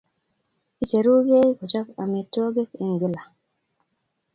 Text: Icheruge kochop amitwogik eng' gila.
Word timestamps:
Icheruge 0.83 1.39
kochop 1.57 1.87
amitwogik 2.03 2.69
eng' 2.83 2.97
gila. 2.99 3.21